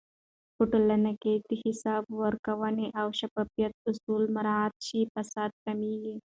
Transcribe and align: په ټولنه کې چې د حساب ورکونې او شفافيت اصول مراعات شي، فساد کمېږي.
په 0.55 0.63
ټولنه 0.71 1.11
کې 1.21 1.33
چې 1.45 1.55
د 1.57 1.59
حساب 1.63 2.03
ورکونې 2.23 2.87
او 2.99 3.07
شفافيت 3.19 3.73
اصول 3.89 4.23
مراعات 4.35 4.75
شي، 4.87 5.01
فساد 5.13 5.51
کمېږي. 5.65 6.15